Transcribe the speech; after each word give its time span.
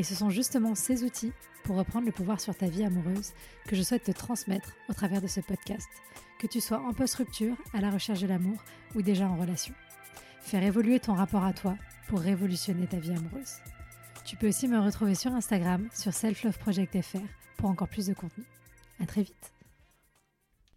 Et 0.00 0.02
ce 0.02 0.14
sont 0.14 0.30
justement 0.30 0.74
ces 0.74 1.04
outils 1.04 1.34
pour 1.62 1.76
reprendre 1.76 2.06
le 2.06 2.12
pouvoir 2.12 2.40
sur 2.40 2.56
ta 2.56 2.68
vie 2.68 2.84
amoureuse 2.84 3.34
que 3.66 3.76
je 3.76 3.82
souhaite 3.82 4.04
te 4.04 4.12
transmettre 4.12 4.72
au 4.88 4.94
travers 4.94 5.20
de 5.20 5.26
ce 5.26 5.40
podcast, 5.40 5.90
que 6.38 6.46
tu 6.46 6.58
sois 6.58 6.80
en 6.80 6.94
post-rupture, 6.94 7.54
à 7.74 7.82
la 7.82 7.90
recherche 7.90 8.22
de 8.22 8.26
l'amour 8.26 8.56
ou 8.94 9.02
déjà 9.02 9.28
en 9.28 9.36
relation. 9.36 9.74
Faire 10.40 10.62
évoluer 10.62 11.00
ton 11.00 11.12
rapport 11.12 11.44
à 11.44 11.52
toi 11.52 11.76
pour 12.08 12.20
révolutionner 12.20 12.86
ta 12.86 12.96
vie 12.96 13.10
amoureuse. 13.10 13.56
Tu 14.24 14.36
peux 14.36 14.48
aussi 14.48 14.68
me 14.68 14.80
retrouver 14.80 15.14
sur 15.14 15.34
Instagram, 15.34 15.86
sur 15.92 16.14
selfloveproject.fr 16.14 17.18
pour 17.58 17.68
encore 17.68 17.88
plus 17.88 18.06
de 18.06 18.14
contenu. 18.14 18.44
À 19.00 19.06
très 19.06 19.24
vite. 19.24 19.52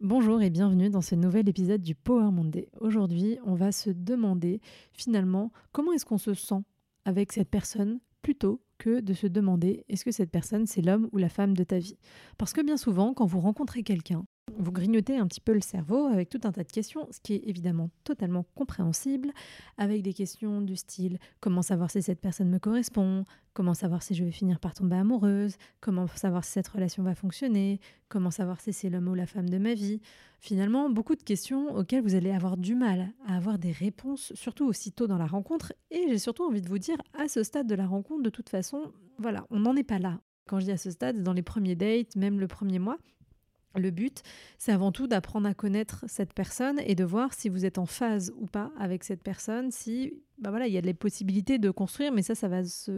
Bonjour 0.02 0.42
et 0.42 0.50
bienvenue 0.50 0.90
dans 0.90 1.00
ce 1.00 1.16
nouvel 1.16 1.48
épisode 1.48 1.82
du 1.82 1.96
Power 1.96 2.30
Monday. 2.30 2.68
Aujourd'hui, 2.82 3.40
on 3.46 3.56
va 3.56 3.72
se 3.72 3.90
demander 3.90 4.60
finalement 4.92 5.54
comment 5.72 5.94
est-ce 5.94 6.06
qu'on 6.06 6.18
se 6.18 6.34
sent 6.34 6.62
avec 7.06 7.32
cette 7.32 7.50
personne 7.50 8.02
plutôt 8.22 8.60
que 8.84 9.00
de 9.00 9.14
se 9.14 9.28
demander 9.28 9.86
est-ce 9.88 10.04
que 10.04 10.12
cette 10.12 10.30
personne 10.30 10.68
c'est 10.68 10.82
l'homme 10.82 11.08
ou 11.14 11.18
la 11.18 11.30
femme 11.30 11.56
de 11.56 11.64
ta 11.64 11.80
vie? 11.80 11.98
Parce 12.38 12.52
que 12.52 12.60
bien 12.60 12.76
souvent, 12.76 13.14
quand 13.14 13.26
vous 13.26 13.40
rencontrez 13.40 13.82
quelqu'un, 13.82 14.26
vous 14.58 14.72
grignotez 14.72 15.18
un 15.18 15.28
petit 15.28 15.42
peu 15.42 15.54
le 15.54 15.62
cerveau 15.62 16.06
avec 16.06 16.30
tout 16.30 16.40
un 16.44 16.52
tas 16.52 16.64
de 16.64 16.72
questions, 16.72 17.08
ce 17.12 17.20
qui 17.20 17.34
est 17.34 17.44
évidemment 17.46 17.90
totalement 18.04 18.46
compréhensible, 18.56 19.32
avec 19.78 20.02
des 20.02 20.14
questions 20.14 20.62
du 20.62 20.76
style 20.76 21.20
comment 21.40 21.62
savoir 21.62 21.92
si 21.92 22.02
cette 22.02 22.20
personne 22.20 22.50
me 22.50 22.60
correspond, 22.60 23.26
comment 23.54 23.74
savoir 23.74 24.04
si 24.04 24.16
je 24.16 24.24
vais 24.24 24.32
finir 24.32 24.60
par 24.60 24.74
tomber 24.74 24.96
amoureuse, 24.96 25.58
comment 25.80 26.08
savoir 26.08 26.44
si 26.44 26.52
cette 26.52 26.68
relation 26.68 27.04
va 27.04 27.16
fonctionner, 27.16 27.80
comment 28.10 28.32
savoir 28.32 28.60
si 28.62 28.74
c'est 28.74 28.90
l'homme 28.90 29.08
ou 29.08 29.16
la 29.16 29.28
femme 29.28 29.50
de 29.50 29.58
ma 29.58 29.74
vie? 29.74 30.02
Finalement, 30.40 30.90
beaucoup 30.90 31.16
de 31.16 31.24
questions 31.24 31.74
auxquelles 31.76 32.04
vous 32.04 32.16
allez 32.16 32.32
avoir 32.32 32.58
du 32.58 32.76
mal 32.76 33.14
à 33.28 33.38
avoir 33.38 33.58
des 33.58 33.72
réponses, 33.72 34.34
surtout 34.36 34.66
aussitôt 34.66 35.08
dans 35.08 35.18
la 35.18 35.28
rencontre. 35.28 35.74
Et 35.90 36.06
j'ai 36.10 36.18
surtout 36.18 36.44
envie 36.44 36.62
de 36.62 36.68
vous 36.68 36.80
dire, 36.80 36.98
à 37.18 37.28
ce 37.28 37.44
stade 37.44 37.68
de 37.68 37.76
la 37.76 37.88
rencontre, 37.88 38.24
de 38.24 38.30
toute 38.30 38.50
façon, 38.50 38.92
voilà, 39.18 39.46
on 39.52 39.60
n'en 39.60 39.76
est 39.76 39.84
pas 39.84 40.00
là. 40.00 40.20
Quand 40.48 40.60
je 40.60 40.66
dis 40.66 40.72
à 40.72 40.78
ce 40.78 40.92
stade, 40.92 41.24
dans 41.24 41.32
les 41.32 41.42
premiers 41.42 41.76
dates, 41.76 42.16
même 42.18 42.40
le 42.40 42.48
premier 42.48 42.80
mois, 42.80 42.98
le 43.76 43.92
but, 43.92 44.22
c'est 44.58 44.72
avant 44.72 44.92
tout 44.92 45.08
d'apprendre 45.08 45.48
à 45.48 45.54
connaître 45.54 46.06
cette 46.08 46.34
personne 46.34 46.80
et 46.86 46.96
de 46.96 47.04
voir 47.04 47.34
si 47.34 47.50
vous 47.50 47.66
êtes 47.66 47.78
en 47.78 47.86
phase 47.86 48.34
ou 48.38 48.46
pas 48.46 48.72
avec 48.80 49.04
cette 49.04 49.24
personne, 49.24 49.72
si 49.72 50.14
bah 50.44 50.50
voilà, 50.50 50.68
il 50.68 50.74
y 50.74 50.78
a 50.78 50.82
des 50.82 50.94
possibilités 50.94 51.58
de 51.58 51.72
construire, 51.72 52.12
mais 52.12 52.22
ça, 52.22 52.36
ça 52.36 52.50
va 52.50 52.66
se 52.66 52.92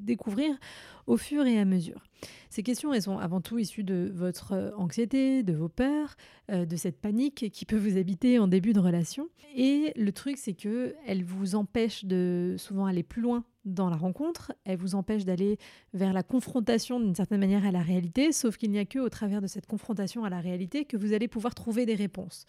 découvrir 0.00 0.56
au 1.06 1.18
fur 1.18 1.44
et 1.44 1.58
à 1.58 1.66
mesure. 1.66 2.02
Ces 2.48 2.62
questions, 2.62 2.94
elles 2.94 3.02
sont 3.02 3.18
avant 3.18 3.42
tout 3.42 3.58
issues 3.58 3.84
de 3.84 4.10
votre 4.14 4.72
anxiété, 4.78 5.42
de 5.42 5.52
vos 5.52 5.68
peurs, 5.68 6.16
euh, 6.50 6.64
de 6.64 6.76
cette 6.76 6.98
panique 6.98 7.50
qui 7.52 7.66
peut 7.66 7.76
vous 7.76 7.98
habiter 7.98 8.38
en 8.38 8.48
début 8.48 8.72
de 8.72 8.80
relation. 8.80 9.28
Et 9.54 9.92
le 9.96 10.12
truc, 10.12 10.38
c'est 10.38 10.54
que 10.54 10.94
elles 11.06 11.24
vous 11.24 11.54
empêchent 11.54 12.06
de 12.06 12.56
souvent 12.58 12.86
aller 12.86 13.02
plus 13.02 13.20
loin 13.20 13.44
dans 13.66 13.90
la 13.90 13.96
rencontre, 13.96 14.52
elle 14.64 14.78
vous 14.78 14.94
empêche 14.94 15.26
d'aller 15.26 15.58
vers 15.92 16.14
la 16.14 16.22
confrontation 16.22 17.00
d'une 17.00 17.14
certaine 17.14 17.40
manière 17.40 17.66
à 17.66 17.70
la 17.70 17.82
réalité, 17.82 18.32
sauf 18.32 18.56
qu'il 18.56 18.70
n'y 18.70 18.78
a 18.78 18.86
que 18.86 18.98
au 18.98 19.10
travers 19.10 19.42
de 19.42 19.46
cette 19.46 19.66
confrontation 19.66 20.24
à 20.24 20.30
la 20.30 20.40
réalité 20.40 20.86
que 20.86 20.96
vous 20.96 21.12
allez 21.12 21.28
pouvoir 21.28 21.54
trouver 21.54 21.84
des 21.84 21.94
réponses. 21.94 22.46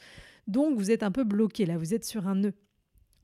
Donc 0.48 0.78
vous 0.78 0.92
êtes 0.92 1.04
un 1.04 1.12
peu 1.12 1.26
bloqué 1.26 1.66
là, 1.66 1.78
vous 1.78 1.94
êtes 1.94 2.06
sur 2.06 2.26
un 2.26 2.36
nœud. 2.36 2.54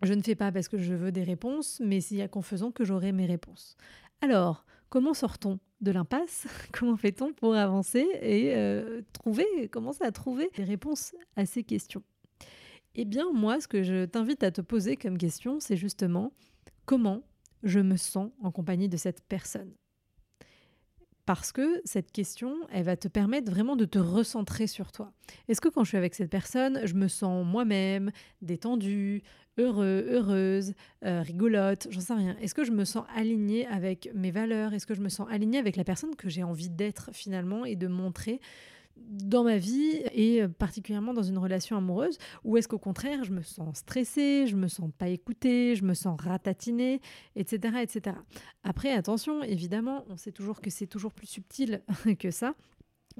Je 0.02 0.14
ne 0.14 0.22
fais 0.22 0.36
pas 0.36 0.52
parce 0.52 0.68
que 0.68 0.78
je 0.78 0.94
veux 0.94 1.12
des 1.12 1.24
réponses, 1.24 1.82
mais 1.84 2.02
s'il 2.02 2.18
y 2.18 2.22
a 2.22 2.28
qu'en 2.28 2.42
faisant 2.42 2.72
que 2.72 2.84
j'aurai 2.84 3.12
mes 3.12 3.26
réponses. 3.26 3.78
Alors, 4.22 4.66
comment 4.90 5.14
sort-on 5.14 5.60
de 5.82 5.92
l'impasse? 5.92 6.48
Comment 6.72 6.98
fait-on 6.98 7.34
pour 7.34 7.56
avancer 7.56 8.06
et 8.22 8.56
euh, 8.56 9.02
trouver, 9.14 9.70
commencer 9.72 10.04
à 10.04 10.12
trouver 10.12 10.50
des 10.56 10.64
réponses 10.64 11.16
à 11.36 11.46
ces 11.46 11.64
questions? 11.64 12.04
Eh 12.96 13.06
bien, 13.06 13.32
moi, 13.34 13.60
ce 13.60 13.68
que 13.68 13.84
je 13.84 14.06
t'invite 14.06 14.44
à 14.44 14.52
te 14.52 14.62
poser 14.62 14.96
comme 14.96 15.18
question, 15.18 15.60
c'est 15.60 15.76
justement 15.76 16.32
comment 16.86 17.24
je 17.64 17.80
me 17.80 17.98
sens 17.98 18.32
en 18.42 18.52
compagnie 18.52 18.88
de 18.88 18.98
cette 18.98 19.22
personne? 19.28 19.74
Parce 21.26 21.52
que 21.52 21.82
cette 21.86 22.12
question, 22.12 22.56
elle 22.72 22.84
va 22.84 22.98
te 22.98 23.08
permettre 23.08 23.52
vraiment 23.52 23.76
de 23.76 23.86
te 23.86 24.00
recentrer 24.00 24.68
sur 24.68 24.92
toi. 24.92 25.12
Est-ce 25.48 25.62
que 25.62 25.70
quand 25.70 25.84
je 25.84 25.90
suis 25.90 25.98
avec 25.98 26.14
cette 26.14 26.30
personne, 26.30 26.82
je 26.86 26.94
me 26.94 27.08
sens 27.08 27.46
moi-même, 27.46 28.12
détendue, 28.42 29.24
heureux, 29.58 30.06
heureuse, 30.10 30.74
euh, 31.06 31.22
rigolote, 31.22 31.88
j'en 31.90 32.02
sais 32.02 32.14
rien. 32.14 32.36
Est-ce 32.42 32.54
que 32.54 32.64
je 32.64 32.72
me 32.72 32.86
sens 32.86 33.06
alignée 33.16 33.66
avec 33.68 34.10
mes 34.14 34.32
valeurs? 34.32 34.74
Est-ce 34.74 34.86
que 34.86 34.94
je 34.94 35.02
me 35.02 35.10
sens 35.10 35.28
alignée 35.32 35.58
avec 35.58 35.78
la 35.78 35.84
personne 35.84 36.16
que 36.16 36.30
j'ai 36.30 36.44
envie 36.44 36.70
d'être 36.70 37.10
finalement 37.14 37.66
et 37.66 37.76
de 37.76 37.88
montrer? 37.88 38.40
Dans 38.98 39.44
ma 39.44 39.58
vie 39.58 40.02
et 40.14 40.42
euh, 40.42 40.48
particulièrement 40.48 41.14
dans 41.14 41.24
une 41.24 41.38
relation 41.38 41.78
amoureuse 41.78 42.18
ou 42.44 42.58
est-ce 42.58 42.68
qu'au 42.68 42.80
contraire 42.80 43.24
je 43.24 43.32
me 43.32 43.42
sens 43.42 43.78
stressée, 43.78 44.48
je 44.48 44.56
me 44.56 44.68
sens 44.68 44.90
pas 44.98 45.10
écoutée, 45.10 45.76
je 45.76 45.84
me 45.84 45.94
sens 45.94 46.20
ratatinée, 46.20 47.02
etc., 47.36 47.80
etc. 47.82 48.16
Après 48.64 48.92
attention, 48.92 49.44
évidemment, 49.44 50.06
on 50.10 50.18
sait 50.18 50.32
toujours 50.32 50.62
que 50.62 50.70
c'est 50.70 50.88
toujours 50.88 51.14
plus 51.14 51.28
subtil 51.28 51.84
que 52.20 52.32
ça. 52.32 52.56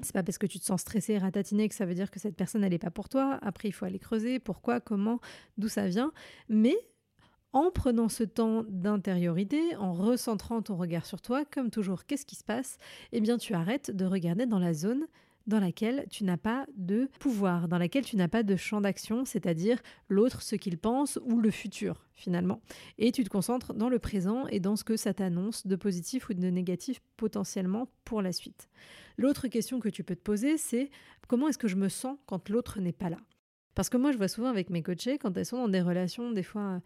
C'est 0.02 0.12
pas 0.12 0.22
parce 0.22 0.36
que 0.36 0.46
tu 0.46 0.58
te 0.58 0.64
sens 0.64 0.82
stressée 0.82 1.14
et 1.14 1.18
ratatinée 1.18 1.68
que 1.68 1.74
ça 1.74 1.86
veut 1.86 1.94
dire 1.94 2.10
que 2.10 2.20
cette 2.20 2.36
personne 2.36 2.62
elle 2.64 2.74
est 2.74 2.78
pas 2.78 2.90
pour 2.90 3.08
toi. 3.08 3.38
Après 3.42 3.68
il 3.68 3.72
faut 3.72 3.86
aller 3.86 3.98
creuser 3.98 4.38
pourquoi, 4.38 4.80
comment, 4.80 5.20
d'où 5.56 5.68
ça 5.68 5.86
vient, 5.86 6.12
mais 6.48 6.76
en 7.56 7.70
prenant 7.70 8.10
ce 8.10 8.22
temps 8.22 8.64
d'intériorité, 8.68 9.76
en 9.76 9.94
recentrant 9.94 10.60
ton 10.60 10.76
regard 10.76 11.06
sur 11.06 11.22
toi, 11.22 11.46
comme 11.46 11.70
toujours, 11.70 12.04
qu'est-ce 12.04 12.26
qui 12.26 12.36
se 12.36 12.44
passe? 12.44 12.76
Eh 13.12 13.20
bien, 13.22 13.38
tu 13.38 13.54
arrêtes 13.54 13.90
de 13.90 14.04
regarder 14.04 14.44
dans 14.44 14.58
la 14.58 14.74
zone 14.74 15.06
dans 15.46 15.60
laquelle 15.60 16.06
tu 16.10 16.24
n'as 16.24 16.36
pas 16.36 16.66
de 16.76 17.08
pouvoir, 17.20 17.68
dans 17.68 17.78
laquelle 17.78 18.04
tu 18.04 18.16
n'as 18.16 18.28
pas 18.28 18.42
de 18.42 18.56
champ 18.56 18.80
d'action, 18.80 19.24
c'est-à-dire 19.24 19.80
l'autre, 20.08 20.42
ce 20.42 20.56
qu'il 20.56 20.78
pense 20.78 21.18
ou 21.24 21.40
le 21.40 21.50
futur 21.50 22.06
finalement. 22.14 22.60
Et 22.98 23.12
tu 23.12 23.24
te 23.24 23.28
concentres 23.28 23.74
dans 23.74 23.88
le 23.88 23.98
présent 23.98 24.46
et 24.48 24.58
dans 24.58 24.76
ce 24.76 24.84
que 24.84 24.96
ça 24.96 25.14
t'annonce 25.14 25.66
de 25.66 25.76
positif 25.76 26.28
ou 26.28 26.34
de 26.34 26.48
négatif 26.48 27.00
potentiellement 27.16 27.88
pour 28.04 28.22
la 28.22 28.32
suite. 28.32 28.68
L'autre 29.18 29.48
question 29.48 29.80
que 29.80 29.88
tu 29.88 30.02
peux 30.02 30.16
te 30.16 30.22
poser, 30.22 30.56
c'est 30.56 30.90
comment 31.28 31.48
est-ce 31.48 31.58
que 31.58 31.68
je 31.68 31.76
me 31.76 31.88
sens 31.88 32.16
quand 32.26 32.48
l'autre 32.48 32.80
n'est 32.80 32.92
pas 32.92 33.10
là? 33.10 33.18
Parce 33.74 33.90
que 33.90 33.98
moi, 33.98 34.10
je 34.10 34.16
vois 34.16 34.28
souvent 34.28 34.48
avec 34.48 34.70
mes 34.70 34.82
coachés, 34.82 35.18
quand 35.18 35.36
elles 35.36 35.44
sont 35.44 35.58
dans 35.58 35.68
des 35.68 35.82
relations 35.82 36.32
des 36.32 36.42
fois 36.42 36.80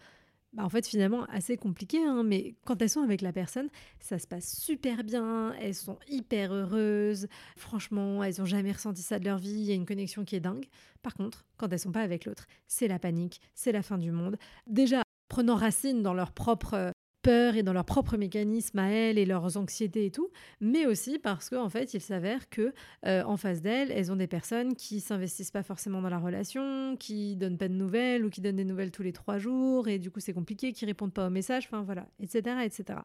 bah, 0.52 0.64
en 0.64 0.68
fait 0.68 0.86
finalement 0.86 1.24
assez 1.26 1.56
compliqué, 1.56 1.98
hein, 2.04 2.22
mais 2.24 2.54
quand 2.64 2.80
elles 2.82 2.90
sont 2.90 3.02
avec 3.02 3.22
la 3.22 3.32
personne, 3.32 3.68
ça 4.00 4.18
se 4.18 4.26
passe 4.26 4.56
super 4.60 5.04
bien, 5.04 5.54
elles 5.60 5.74
sont 5.74 5.98
hyper 6.08 6.52
heureuses, 6.52 7.28
franchement, 7.56 8.24
elles 8.24 8.34
n'ont 8.38 8.46
jamais 8.46 8.72
ressenti 8.72 9.02
ça 9.02 9.18
de 9.18 9.24
leur 9.24 9.38
vie, 9.38 9.50
il 9.50 9.64
y 9.64 9.72
a 9.72 9.74
une 9.74 9.86
connexion 9.86 10.24
qui 10.24 10.36
est 10.36 10.40
dingue. 10.40 10.66
Par 11.02 11.14
contre, 11.14 11.46
quand 11.56 11.72
elles 11.72 11.78
sont 11.78 11.92
pas 11.92 12.02
avec 12.02 12.24
l'autre, 12.24 12.46
c'est 12.66 12.88
la 12.88 12.98
panique, 12.98 13.40
c'est 13.54 13.72
la 13.72 13.82
fin 13.82 13.98
du 13.98 14.10
monde. 14.10 14.36
Déjà, 14.66 15.02
prenant 15.28 15.54
racine 15.54 16.02
dans 16.02 16.14
leur 16.14 16.32
propre 16.32 16.92
peur 17.22 17.56
et 17.56 17.62
dans 17.62 17.72
leurs 17.72 17.84
propres 17.84 18.16
mécanismes 18.16 18.78
à 18.78 18.90
elles 18.90 19.18
et 19.18 19.24
leurs 19.24 19.56
anxiétés 19.56 20.06
et 20.06 20.10
tout, 20.10 20.30
mais 20.60 20.86
aussi 20.86 21.18
parce 21.18 21.50
qu'en 21.50 21.64
en 21.64 21.68
fait, 21.68 21.94
il 21.94 22.00
s'avère 22.00 22.48
que 22.48 22.72
euh, 23.06 23.22
en 23.24 23.36
face 23.36 23.62
d'elles, 23.62 23.90
elles 23.90 24.10
ont 24.10 24.16
des 24.16 24.26
personnes 24.26 24.74
qui 24.74 25.00
s'investissent 25.00 25.50
pas 25.50 25.62
forcément 25.62 26.00
dans 26.00 26.08
la 26.08 26.18
relation, 26.18 26.96
qui 26.96 27.36
donnent 27.36 27.58
pas 27.58 27.68
de 27.68 27.74
nouvelles 27.74 28.24
ou 28.24 28.30
qui 28.30 28.40
donnent 28.40 28.56
des 28.56 28.64
nouvelles 28.64 28.90
tous 28.90 29.02
les 29.02 29.12
trois 29.12 29.38
jours 29.38 29.88
et 29.88 29.98
du 29.98 30.10
coup 30.10 30.20
c'est 30.20 30.32
compliqué, 30.32 30.72
qui 30.72 30.86
répondent 30.86 31.12
pas 31.12 31.26
aux 31.26 31.30
messages, 31.30 31.66
enfin 31.66 31.82
voilà, 31.82 32.06
etc., 32.20 32.56
etc. 32.64 33.00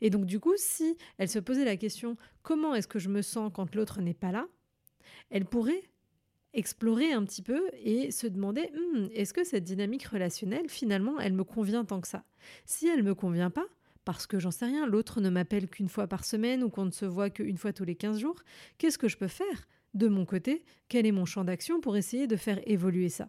Et 0.00 0.10
donc 0.10 0.24
du 0.26 0.40
coup, 0.40 0.54
si 0.56 0.96
elle 1.18 1.28
se 1.28 1.38
posait 1.38 1.64
la 1.64 1.76
question 1.76 2.16
comment 2.42 2.74
est-ce 2.74 2.88
que 2.88 2.98
je 2.98 3.08
me 3.08 3.22
sens 3.22 3.50
quand 3.54 3.74
l'autre 3.74 4.00
n'est 4.00 4.14
pas 4.14 4.32
là, 4.32 4.46
elle 5.30 5.44
pourrait 5.44 5.82
explorer 6.54 7.12
un 7.12 7.24
petit 7.24 7.42
peu 7.42 7.70
et 7.82 8.10
se 8.10 8.26
demander 8.26 8.70
hmm, 8.72 9.06
est-ce 9.14 9.32
que 9.32 9.44
cette 9.44 9.64
dynamique 9.64 10.04
relationnelle 10.04 10.68
finalement 10.68 11.18
elle 11.18 11.32
me 11.32 11.44
convient 11.44 11.84
tant 11.84 12.00
que 12.00 12.08
ça? 12.08 12.24
Si 12.66 12.88
elle 12.88 13.02
me 13.02 13.14
convient 13.14 13.50
pas, 13.50 13.66
parce 14.04 14.26
que 14.26 14.38
j'en 14.38 14.50
sais 14.50 14.66
rien, 14.66 14.86
l'autre 14.86 15.20
ne 15.20 15.30
m'appelle 15.30 15.68
qu'une 15.68 15.88
fois 15.88 16.06
par 16.06 16.24
semaine 16.24 16.62
ou 16.62 16.70
qu'on 16.70 16.84
ne 16.84 16.90
se 16.90 17.04
voit 17.04 17.30
qu'une 17.30 17.56
fois 17.56 17.72
tous 17.72 17.84
les 17.84 17.94
15 17.94 18.18
jours, 18.18 18.42
qu'est-ce 18.78 18.98
que 18.98 19.08
je 19.08 19.16
peux 19.16 19.28
faire? 19.28 19.68
De 19.94 20.08
mon 20.08 20.24
côté 20.24 20.64
Quel 20.88 21.06
est 21.06 21.12
mon 21.12 21.26
champ 21.26 21.44
d'action 21.44 21.80
pour 21.80 21.96
essayer 21.96 22.26
de 22.26 22.36
faire 22.36 22.60
évoluer 22.66 23.08
ça? 23.08 23.28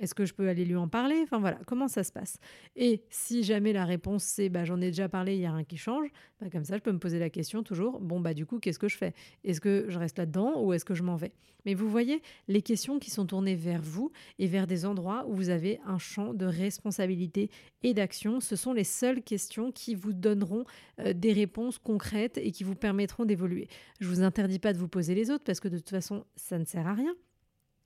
Est-ce 0.00 0.14
que 0.14 0.24
je 0.24 0.32
peux 0.32 0.48
aller 0.48 0.64
lui 0.64 0.76
en 0.76 0.88
parler? 0.88 1.20
Enfin 1.22 1.38
voilà, 1.38 1.58
comment 1.66 1.88
ça 1.88 2.02
se 2.02 2.12
passe? 2.12 2.38
Et 2.76 3.02
si 3.10 3.42
jamais 3.42 3.72
la 3.72 3.84
réponse 3.84 4.24
c'est 4.24 4.48
bah, 4.48 4.64
j'en 4.64 4.80
ai 4.80 4.86
déjà 4.86 5.08
parlé, 5.08 5.34
il 5.34 5.40
n'y 5.40 5.46
a 5.46 5.52
rien 5.52 5.64
qui 5.64 5.76
change, 5.76 6.08
bah, 6.40 6.48
comme 6.50 6.64
ça 6.64 6.76
je 6.76 6.82
peux 6.82 6.92
me 6.92 6.98
poser 6.98 7.18
la 7.18 7.30
question 7.30 7.62
toujours, 7.62 8.00
bon 8.00 8.20
bah 8.20 8.34
du 8.34 8.46
coup 8.46 8.58
qu'est-ce 8.58 8.78
que 8.78 8.88
je 8.88 8.96
fais? 8.96 9.12
Est-ce 9.44 9.60
que 9.60 9.86
je 9.88 9.98
reste 9.98 10.18
là-dedans 10.18 10.62
ou 10.62 10.72
est-ce 10.72 10.84
que 10.84 10.94
je 10.94 11.02
m'en 11.02 11.16
vais? 11.16 11.32
Mais 11.66 11.74
vous 11.74 11.88
voyez, 11.88 12.22
les 12.48 12.62
questions 12.62 12.98
qui 12.98 13.10
sont 13.10 13.26
tournées 13.26 13.54
vers 13.54 13.82
vous 13.82 14.10
et 14.38 14.46
vers 14.46 14.66
des 14.66 14.84
endroits 14.84 15.26
où 15.28 15.34
vous 15.34 15.50
avez 15.50 15.78
un 15.86 15.98
champ 15.98 16.34
de 16.34 16.46
responsabilité 16.46 17.50
et 17.82 17.94
d'action, 17.94 18.40
ce 18.40 18.56
sont 18.56 18.72
les 18.72 18.84
seules 18.84 19.22
questions 19.22 19.70
qui 19.70 19.94
vous 19.94 20.12
donneront 20.12 20.64
euh, 21.00 21.12
des 21.12 21.32
réponses 21.32 21.78
concrètes 21.78 22.38
et 22.38 22.50
qui 22.50 22.64
vous 22.64 22.74
permettront 22.74 23.24
d'évoluer. 23.24 23.68
Je 24.00 24.08
vous 24.08 24.22
interdis 24.22 24.58
pas 24.58 24.72
de 24.72 24.78
vous 24.78 24.88
poser 24.88 25.14
les 25.14 25.30
autres 25.30 25.44
parce 25.44 25.60
que 25.60 25.68
de 25.68 25.78
toute 25.78 25.90
façon 25.90 26.24
ça 26.34 26.58
ne 26.58 26.64
sert 26.64 26.86
à 26.86 26.94
rien 26.94 27.14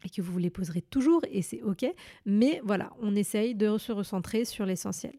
et 0.05 0.11
que 0.11 0.23
vous 0.23 0.39
les 0.39 0.51
poserez 0.51 0.83
toujours 0.83 1.23
et 1.31 1.43
c'est 1.43 1.63
OK. 1.63 1.85
Mais 2.25 2.61
voilà, 2.65 2.93
on 3.01 3.15
essaye 3.15 3.55
de 3.55 3.79
se 3.79 3.93
recentrer 3.93 4.45
sur 4.45 4.67
l'essentiel. 4.67 5.19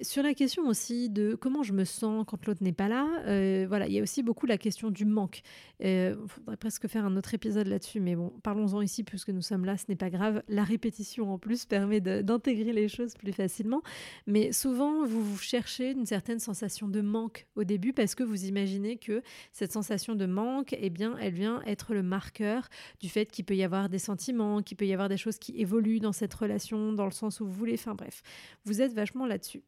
Sur 0.00 0.22
la 0.22 0.32
question 0.32 0.66
aussi 0.66 1.10
de 1.10 1.34
comment 1.34 1.62
je 1.62 1.74
me 1.74 1.84
sens 1.84 2.24
quand 2.26 2.46
l'autre 2.46 2.62
n'est 2.62 2.72
pas 2.72 2.88
là, 2.88 3.06
euh, 3.26 3.66
voilà, 3.68 3.86
il 3.86 3.92
y 3.92 3.98
a 4.00 4.02
aussi 4.02 4.22
beaucoup 4.22 4.46
la 4.46 4.56
question 4.56 4.90
du 4.90 5.04
manque. 5.04 5.42
Il 5.80 5.86
euh, 5.86 6.26
faudrait 6.26 6.56
presque 6.56 6.88
faire 6.88 7.04
un 7.04 7.14
autre 7.16 7.34
épisode 7.34 7.66
là-dessus, 7.66 8.00
mais 8.00 8.16
bon, 8.16 8.32
parlons-en 8.42 8.80
ici 8.80 9.04
puisque 9.04 9.28
nous 9.28 9.42
sommes 9.42 9.66
là, 9.66 9.76
ce 9.76 9.84
n'est 9.88 9.96
pas 9.96 10.08
grave. 10.08 10.42
La 10.48 10.64
répétition 10.64 11.32
en 11.32 11.38
plus 11.38 11.66
permet 11.66 12.00
d'intégrer 12.00 12.72
les 12.72 12.88
choses 12.88 13.14
plus 13.14 13.32
facilement. 13.32 13.82
Mais 14.26 14.50
souvent, 14.50 15.04
vous, 15.04 15.22
vous 15.22 15.38
cherchez 15.38 15.92
une 15.92 16.06
certaine 16.06 16.40
sensation 16.40 16.88
de 16.88 17.02
manque 17.02 17.46
au 17.54 17.62
début 17.62 17.92
parce 17.92 18.14
que 18.14 18.24
vous 18.24 18.46
imaginez 18.46 18.96
que 18.96 19.22
cette 19.52 19.72
sensation 19.72 20.14
de 20.14 20.26
manque, 20.26 20.74
eh 20.80 20.90
bien, 20.90 21.16
elle 21.20 21.34
vient 21.34 21.62
être 21.66 21.92
le 21.92 22.02
marqueur 22.02 22.68
du 22.98 23.10
fait 23.10 23.26
qu'il 23.26 23.44
peut 23.44 23.56
y 23.56 23.62
avoir 23.62 23.90
des 23.90 23.98
sentiments, 23.98 24.62
qu'il 24.62 24.78
peut 24.78 24.86
y 24.86 24.94
avoir 24.94 25.10
des 25.10 25.18
choses 25.18 25.38
qui 25.38 25.60
évoluent 25.60 26.00
dans 26.00 26.12
cette 26.12 26.32
relation, 26.32 26.92
dans 26.94 27.04
le 27.04 27.12
sens 27.12 27.40
où 27.40 27.46
vous 27.46 27.52
voulez. 27.52 27.74
Enfin 27.74 27.94
bref, 27.94 28.22
vous 28.64 28.80
êtes 28.80 28.94
vachement 28.94 29.26
là-dessus. 29.26 29.62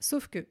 Sauf 0.00 0.28
que 0.28 0.46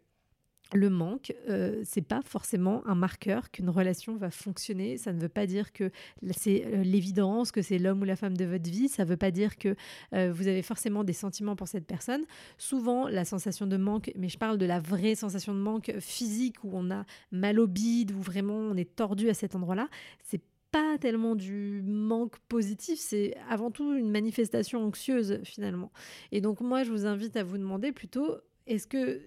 le 0.73 0.89
manque, 0.89 1.33
euh, 1.49 1.81
c'est 1.83 2.01
pas 2.01 2.21
forcément 2.21 2.85
un 2.85 2.93
marqueur 2.93 3.49
qu'une 3.49 3.69
relation 3.69 4.15
va 4.17 4.29
fonctionner. 4.29 4.97
Ça 4.97 5.13
ne 5.13 5.19
veut 5.19 5.29
pas 5.29 5.47
dire 5.47 5.73
que 5.73 5.91
c'est 6.31 6.65
euh, 6.65 6.83
l'évidence, 6.83 7.51
que 7.51 7.61
c'est 7.61 7.79
l'homme 7.79 8.01
ou 8.01 8.05
la 8.05 8.15
femme 8.15 8.37
de 8.37 8.45
votre 8.45 8.69
vie. 8.69 8.87
Ça 8.87 9.03
ne 9.03 9.09
veut 9.09 9.17
pas 9.17 9.31
dire 9.31 9.57
que 9.57 9.75
euh, 10.13 10.31
vous 10.31 10.47
avez 10.47 10.61
forcément 10.61 11.03
des 11.03 11.13
sentiments 11.13 11.55
pour 11.55 11.67
cette 11.67 11.87
personne. 11.87 12.21
Souvent, 12.57 13.07
la 13.07 13.25
sensation 13.25 13.65
de 13.65 13.77
manque, 13.77 14.11
mais 14.15 14.29
je 14.29 14.37
parle 14.37 14.57
de 14.57 14.65
la 14.65 14.79
vraie 14.79 15.15
sensation 15.15 15.53
de 15.53 15.59
manque 15.59 15.91
physique 15.99 16.63
où 16.63 16.69
on 16.73 16.91
a 16.91 17.05
mal 17.31 17.59
au 17.59 17.67
bide, 17.67 18.11
où 18.11 18.21
vraiment 18.21 18.57
on 18.57 18.75
est 18.75 18.95
tordu 18.95 19.29
à 19.29 19.33
cet 19.33 19.55
endroit-là, 19.55 19.89
c'est 20.23 20.41
pas 20.71 20.99
tellement 20.99 21.33
du 21.33 21.81
manque 21.83 22.37
positif, 22.47 22.99
c'est 22.99 23.35
avant 23.49 23.71
tout 23.71 23.95
une 23.95 24.11
manifestation 24.11 24.85
anxieuse 24.85 25.39
finalement. 25.43 25.91
Et 26.31 26.41
donc 26.41 26.61
moi, 26.61 26.83
je 26.83 26.91
vous 26.91 27.07
invite 27.07 27.37
à 27.37 27.43
vous 27.43 27.57
demander 27.57 27.91
plutôt, 27.91 28.35
est-ce 28.67 28.85
que 28.85 29.19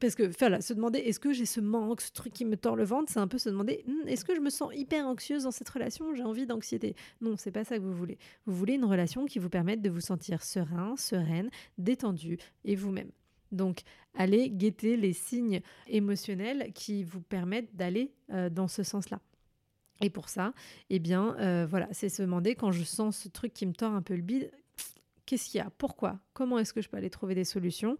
parce 0.00 0.14
que 0.14 0.30
voilà, 0.38 0.60
se 0.60 0.72
demander 0.74 0.98
est-ce 0.98 1.20
que 1.20 1.32
j'ai 1.32 1.46
ce 1.46 1.60
manque, 1.60 2.00
ce 2.00 2.12
truc 2.12 2.32
qui 2.32 2.44
me 2.44 2.56
tord 2.56 2.76
le 2.76 2.84
ventre, 2.84 3.10
c'est 3.12 3.18
un 3.18 3.28
peu 3.28 3.38
se 3.38 3.48
demander 3.48 3.84
hmm, 3.86 4.08
est-ce 4.08 4.24
que 4.24 4.34
je 4.34 4.40
me 4.40 4.50
sens 4.50 4.72
hyper 4.74 5.06
anxieuse 5.06 5.44
dans 5.44 5.50
cette 5.50 5.68
relation, 5.68 6.14
j'ai 6.14 6.22
envie 6.22 6.46
d'anxiété? 6.46 6.94
Non, 7.20 7.36
c'est 7.36 7.52
pas 7.52 7.64
ça 7.64 7.76
que 7.76 7.82
vous 7.82 7.94
voulez. 7.94 8.18
Vous 8.46 8.54
voulez 8.54 8.74
une 8.74 8.84
relation 8.84 9.26
qui 9.26 9.38
vous 9.38 9.48
permette 9.48 9.82
de 9.82 9.90
vous 9.90 10.00
sentir 10.00 10.42
serein, 10.42 10.96
sereine, 10.96 11.50
détendu 11.78 12.38
et 12.64 12.76
vous-même. 12.76 13.10
Donc, 13.52 13.82
allez 14.14 14.50
guetter 14.50 14.96
les 14.96 15.12
signes 15.12 15.60
émotionnels 15.86 16.72
qui 16.74 17.04
vous 17.04 17.20
permettent 17.20 17.74
d'aller 17.76 18.12
euh, 18.32 18.50
dans 18.50 18.68
ce 18.68 18.82
sens-là. 18.82 19.20
Et 20.00 20.10
pour 20.10 20.28
ça, 20.28 20.52
eh 20.90 20.98
bien, 20.98 21.36
euh, 21.38 21.66
voilà, 21.68 21.88
c'est 21.92 22.08
se 22.08 22.22
demander 22.22 22.56
quand 22.56 22.72
je 22.72 22.82
sens 22.82 23.16
ce 23.16 23.28
truc 23.28 23.52
qui 23.54 23.64
me 23.64 23.72
tord 23.72 23.92
un 23.92 24.02
peu 24.02 24.16
le 24.16 24.22
bide, 24.22 24.50
qu'est-ce 25.24 25.50
qu'il 25.50 25.58
y 25.58 25.60
a? 25.60 25.70
Pourquoi? 25.78 26.18
Comment 26.32 26.58
est-ce 26.58 26.72
que 26.72 26.82
je 26.82 26.88
peux 26.88 26.96
aller 26.96 27.10
trouver 27.10 27.34
des 27.34 27.44
solutions? 27.44 27.96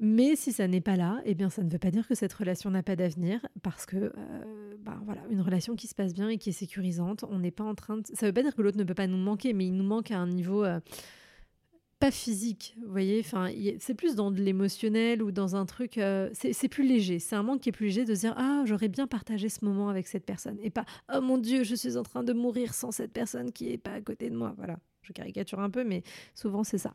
Mais 0.00 0.34
si 0.34 0.52
ça 0.52 0.66
n'est 0.66 0.80
pas 0.80 0.96
là, 0.96 1.20
eh 1.26 1.34
bien, 1.34 1.50
ça 1.50 1.62
ne 1.62 1.70
veut 1.70 1.78
pas 1.78 1.90
dire 1.90 2.08
que 2.08 2.14
cette 2.14 2.32
relation 2.32 2.70
n'a 2.70 2.82
pas 2.82 2.96
d'avenir, 2.96 3.46
parce 3.62 3.84
que, 3.84 3.96
euh, 3.96 4.74
bah, 4.80 4.98
voilà, 5.04 5.20
une 5.30 5.42
relation 5.42 5.76
qui 5.76 5.86
se 5.86 5.94
passe 5.94 6.14
bien 6.14 6.30
et 6.30 6.38
qui 6.38 6.48
est 6.48 6.52
sécurisante, 6.52 7.24
on 7.28 7.38
n'est 7.38 7.50
pas 7.50 7.64
en 7.64 7.74
train 7.74 7.98
de... 7.98 8.06
Ça 8.06 8.24
ne 8.24 8.30
veut 8.30 8.34
pas 8.34 8.42
dire 8.42 8.54
que 8.54 8.62
l'autre 8.62 8.78
ne 8.78 8.84
peut 8.84 8.94
pas 8.94 9.06
nous 9.06 9.18
manquer, 9.18 9.52
mais 9.52 9.66
il 9.66 9.74
nous 9.74 9.84
manque 9.84 10.10
à 10.10 10.18
un 10.18 10.26
niveau 10.26 10.64
euh, 10.64 10.80
pas 12.00 12.10
physique, 12.10 12.74
vous 12.82 12.90
voyez. 12.90 13.22
C'est 13.78 13.92
plus 13.92 14.14
dans 14.14 14.30
de 14.30 14.40
l'émotionnel 14.40 15.22
ou 15.22 15.32
dans 15.32 15.54
un 15.54 15.66
truc. 15.66 15.98
Euh, 15.98 16.30
c'est 16.32 16.68
plus 16.68 16.86
léger. 16.86 17.18
C'est 17.18 17.36
un 17.36 17.42
manque 17.42 17.60
qui 17.60 17.68
est 17.68 17.72
plus 17.72 17.86
léger 17.86 18.06
de 18.06 18.14
dire 18.14 18.32
ah 18.38 18.62
j'aurais 18.64 18.88
bien 18.88 19.06
partagé 19.06 19.50
ce 19.50 19.66
moment 19.66 19.90
avec 19.90 20.08
cette 20.08 20.24
personne 20.24 20.56
et 20.62 20.70
pas 20.70 20.86
oh 21.14 21.20
mon 21.20 21.36
dieu 21.36 21.62
je 21.62 21.74
suis 21.74 21.98
en 21.98 22.02
train 22.02 22.24
de 22.24 22.32
mourir 22.32 22.72
sans 22.72 22.90
cette 22.90 23.12
personne 23.12 23.52
qui 23.52 23.70
est 23.70 23.78
pas 23.78 23.92
à 23.92 24.00
côté 24.00 24.30
de 24.30 24.34
moi. 24.34 24.54
Voilà, 24.56 24.78
je 25.02 25.12
caricature 25.12 25.60
un 25.60 25.68
peu, 25.68 25.84
mais 25.84 26.02
souvent 26.34 26.64
c'est 26.64 26.78
ça. 26.78 26.94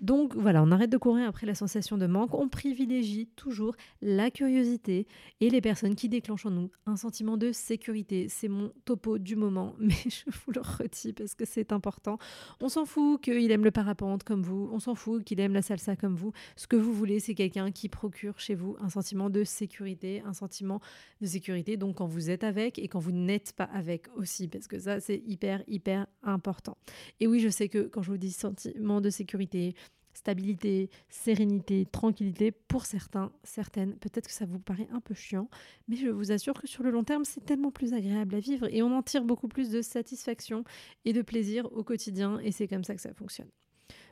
Donc 0.00 0.34
voilà, 0.34 0.62
on 0.62 0.70
arrête 0.70 0.90
de 0.90 0.96
courir 0.96 1.28
après 1.28 1.46
la 1.46 1.54
sensation 1.54 1.98
de 1.98 2.06
manque, 2.06 2.34
on 2.34 2.48
privilégie 2.48 3.26
toujours 3.36 3.74
la 4.02 4.30
curiosité 4.30 5.06
et 5.40 5.50
les 5.50 5.60
personnes 5.60 5.94
qui 5.94 6.08
déclenchent 6.08 6.46
en 6.46 6.50
nous 6.50 6.70
un 6.86 6.96
sentiment 6.96 7.36
de 7.36 7.52
sécurité. 7.52 8.28
C'est 8.28 8.48
mon 8.48 8.72
topo 8.84 9.18
du 9.18 9.36
moment, 9.36 9.74
mais 9.80 9.94
je 10.06 10.30
vous 10.30 10.52
le 10.52 10.60
redis 10.60 11.12
parce 11.12 11.34
que 11.34 11.44
c'est 11.44 11.72
important. 11.72 12.18
On 12.60 12.68
s'en 12.68 12.84
fout 12.84 13.20
qu'il 13.20 13.50
aime 13.50 13.64
le 13.64 13.70
parapente 13.70 14.24
comme 14.24 14.42
vous, 14.42 14.68
on 14.72 14.78
s'en 14.78 14.94
fout 14.94 15.24
qu'il 15.24 15.40
aime 15.40 15.54
la 15.54 15.62
salsa 15.62 15.96
comme 15.96 16.14
vous. 16.14 16.32
Ce 16.56 16.66
que 16.66 16.76
vous 16.76 16.92
voulez, 16.92 17.20
c'est 17.20 17.34
quelqu'un 17.34 17.70
qui 17.70 17.88
procure 17.88 18.38
chez 18.40 18.54
vous 18.54 18.76
un 18.80 18.88
sentiment 18.88 19.30
de 19.30 19.44
sécurité, 19.44 20.22
un 20.24 20.32
sentiment 20.32 20.80
de 21.20 21.26
sécurité 21.26 21.76
donc 21.76 21.96
quand 21.96 22.06
vous 22.06 22.30
êtes 22.30 22.44
avec 22.44 22.78
et 22.78 22.88
quand 22.88 22.98
vous 22.98 23.12
n'êtes 23.12 23.52
pas 23.52 23.64
avec 23.64 24.06
aussi, 24.16 24.48
parce 24.48 24.66
que 24.66 24.78
ça 24.78 25.00
c'est 25.00 25.22
hyper, 25.26 25.62
hyper 25.66 26.06
important. 26.22 26.76
Et 27.20 27.26
oui, 27.26 27.40
je 27.40 27.48
sais 27.48 27.68
que 27.68 27.82
quand 27.82 28.02
je 28.02 28.10
vous 28.10 28.18
dis 28.18 28.32
sentiment 28.32 29.00
de 29.00 29.10
sécurité, 29.10 29.74
stabilité, 30.16 30.90
sérénité, 31.08 31.86
tranquillité. 31.90 32.50
Pour 32.50 32.86
certains, 32.86 33.32
certaines, 33.44 33.94
peut-être 33.96 34.26
que 34.26 34.32
ça 34.32 34.46
vous 34.46 34.58
paraît 34.58 34.88
un 34.92 35.00
peu 35.00 35.14
chiant, 35.14 35.48
mais 35.88 35.96
je 35.96 36.08
vous 36.08 36.32
assure 36.32 36.54
que 36.54 36.66
sur 36.66 36.82
le 36.82 36.90
long 36.90 37.04
terme, 37.04 37.24
c'est 37.24 37.44
tellement 37.44 37.70
plus 37.70 37.94
agréable 37.94 38.34
à 38.34 38.40
vivre 38.40 38.66
et 38.72 38.82
on 38.82 38.96
en 38.96 39.02
tire 39.02 39.24
beaucoup 39.24 39.48
plus 39.48 39.70
de 39.70 39.82
satisfaction 39.82 40.64
et 41.04 41.12
de 41.12 41.22
plaisir 41.22 41.70
au 41.72 41.84
quotidien 41.84 42.38
et 42.40 42.52
c'est 42.52 42.68
comme 42.68 42.84
ça 42.84 42.94
que 42.94 43.00
ça 43.00 43.12
fonctionne. 43.14 43.48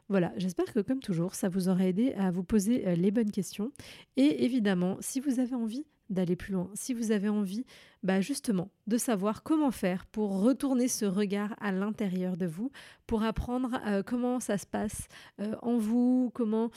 Voilà, 0.08 0.32
j'espère 0.36 0.72
que 0.72 0.80
comme 0.80 1.00
toujours, 1.00 1.34
ça 1.34 1.48
vous 1.48 1.68
aura 1.68 1.86
aidé 1.86 2.12
à 2.12 2.30
vous 2.30 2.44
poser 2.44 2.86
euh, 2.86 2.94
les 2.94 3.10
bonnes 3.10 3.30
questions. 3.30 3.72
Et 4.16 4.44
évidemment, 4.44 4.98
si 5.00 5.18
vous 5.18 5.40
avez 5.40 5.54
envie 5.54 5.86
d'aller 6.10 6.36
plus 6.36 6.52
loin, 6.52 6.70
si 6.74 6.94
vous 6.94 7.10
avez 7.10 7.28
envie 7.28 7.64
bah 8.02 8.20
justement 8.20 8.70
de 8.86 8.98
savoir 8.98 9.42
comment 9.42 9.70
faire 9.70 10.04
pour 10.06 10.42
retourner 10.42 10.88
ce 10.88 11.06
regard 11.06 11.54
à 11.60 11.72
l'intérieur 11.72 12.36
de 12.36 12.46
vous, 12.46 12.70
pour 13.06 13.22
apprendre 13.22 13.80
euh, 13.86 14.02
comment 14.02 14.40
ça 14.40 14.58
se 14.58 14.66
passe 14.66 15.08
euh, 15.40 15.54
en 15.62 15.78
vous, 15.78 16.30
comment 16.34 16.70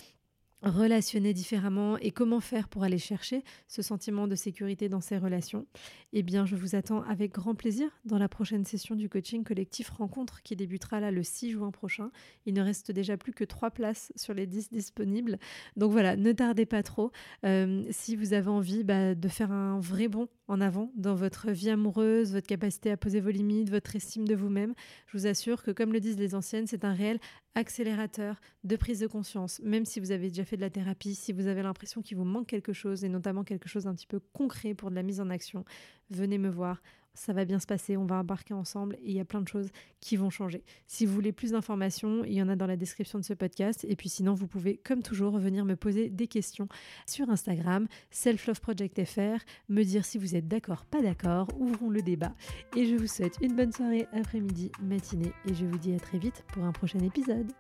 relationner 0.64 1.34
différemment 1.34 1.98
et 1.98 2.12
comment 2.12 2.40
faire 2.40 2.68
pour 2.68 2.84
aller 2.84 2.98
chercher 2.98 3.44
ce 3.68 3.82
sentiment 3.82 4.28
de 4.28 4.36
sécurité 4.36 4.90
dans 4.90 5.02
ces 5.02 5.18
relations, 5.18 5.68
eh 6.14 6.24
bien 6.24 6.46
je 6.46 6.56
vous 6.56 6.76
attends 6.76 7.04
avec 7.04 7.32
grand 7.34 7.56
plaisir 7.56 7.90
dans 8.06 8.18
la 8.18 8.28
prochaine 8.28 8.66
session 8.66 8.96
du 8.96 9.08
coaching 9.08 9.44
collectif 9.44 9.90
rencontre 9.90 10.42
qui 10.42 10.56
débutera 10.56 11.00
là 11.00 11.12
le 11.12 11.24
6 11.24 11.52
juin 11.52 11.72
prochain. 11.72 12.12
Il 12.46 12.56
ne 12.56 12.62
reste 12.62 12.92
déjà 12.92 13.18
plus 13.18 13.34
que 13.34 13.44
3 13.44 13.72
places 13.72 14.12
sur 14.16 14.34
les 14.34 14.48
10 14.48 14.72
disponibles. 14.72 15.38
Donc 15.76 15.92
voilà, 15.92 16.16
ne 16.16 16.32
tardez 16.32 16.66
pas 16.66 16.84
trop. 16.84 17.12
Euh, 17.46 17.86
si 17.92 18.16
vous 18.16 18.34
avez 18.34 18.50
envie 18.50 18.84
bah, 18.84 19.14
de 19.14 19.28
faire 19.28 19.52
un 19.52 19.80
vrai 19.80 20.08
bond 20.08 20.28
en 20.48 20.62
avant 20.62 20.92
dans 20.96 21.16
votre 21.16 21.52
vie 21.52 21.70
amoureuse, 21.70 22.34
votre 22.34 22.48
capacité 22.48 22.90
à 22.92 22.98
poser 22.98 23.20
vos 23.20 23.30
limites, 23.30 23.70
votre 23.70 23.96
estime 23.96 24.28
de 24.28 24.36
vous-même, 24.36 24.74
je 25.08 25.18
vous 25.18 25.28
assure 25.28 25.62
que 25.62 25.72
comme 25.72 25.94
le 25.94 26.00
disent 26.00 26.18
les 26.18 26.36
anciennes, 26.36 26.68
c'est 26.68 26.86
un 26.86 26.94
réel 26.94 27.20
accélérateur 27.56 28.40
de 28.64 28.76
prise 28.76 29.00
de 29.00 29.08
conscience. 29.08 29.60
Même 29.64 29.86
si 29.86 30.00
vous 30.00 30.12
avez 30.12 30.30
déjà 30.30 30.46
fait 30.48 30.58
de 30.58 30.62
la 30.62 30.70
thérapie, 30.70 31.16
si 31.16 31.34
vous 31.34 31.48
avez 31.48 31.62
l'impression 31.62 32.02
qu'il 32.02 32.18
vous 32.18 32.24
manque 32.24 32.48
quelque 32.48 32.74
chose, 32.74 33.04
et 33.04 33.10
notamment 33.10 33.44
quelque 33.44 33.70
chose 33.70 33.84
d'un 33.84 33.94
petit 33.94 34.08
peu 34.08 34.20
concret 34.34 34.74
pour 34.74 34.90
de 34.90 34.96
la 34.96 35.04
mise 35.04 35.22
en 35.22 35.30
action, 35.30 35.66
venez 36.10 36.38
me 36.38 36.50
voir 36.50 36.82
ça 37.18 37.34
va 37.34 37.46
bien 37.46 37.60
se 37.60 37.66
passer, 37.66 37.98
on 37.98 38.06
va 38.06 38.18
embarquer 38.18 38.54
ensemble 38.54 38.96
et 39.02 39.10
il 39.10 39.14
y 39.14 39.20
a 39.20 39.26
plein 39.26 39.42
de 39.42 39.48
choses 39.48 39.70
qui 40.00 40.16
vont 40.16 40.30
changer. 40.30 40.64
Si 40.86 41.06
vous 41.06 41.14
voulez 41.14 41.32
plus 41.32 41.52
d'informations, 41.52 42.24
il 42.24 42.34
y 42.34 42.42
en 42.42 42.48
a 42.48 42.56
dans 42.56 42.68
la 42.68 42.78
description 42.78 43.20
de 43.20 43.24
ce 43.24 43.34
podcast. 43.34 43.86
Et 43.90 43.96
puis 43.96 44.10
sinon, 44.10 44.36
vous 44.36 44.48
pouvez, 44.48 44.78
comme 44.78 45.02
toujours, 45.02 45.38
venir 45.40 45.66
me 45.66 45.76
poser 45.76 46.10
des 46.10 46.28
questions 46.28 46.68
sur 47.08 47.30
Instagram, 47.30 47.88
selfloveprojectfr, 48.12 49.44
me 49.70 49.84
dire 49.84 50.06
si 50.06 50.18
vous 50.18 50.36
êtes 50.36 50.48
d'accord, 50.48 50.86
pas 50.86 51.02
d'accord, 51.02 51.48
ouvrons 51.58 51.90
le 51.90 52.02
débat. 52.02 52.34
Et 52.76 52.86
je 52.86 52.96
vous 52.96 53.08
souhaite 53.08 53.38
une 53.42 53.56
bonne 53.56 53.72
soirée, 53.72 54.08
après-midi, 54.14 54.72
matinée 54.82 55.32
et 55.46 55.54
je 55.54 55.66
vous 55.66 55.78
dis 55.78 55.94
à 55.94 56.00
très 56.00 56.20
vite 56.20 56.44
pour 56.54 56.64
un 56.64 56.72
prochain 56.72 57.00
épisode. 57.00 57.52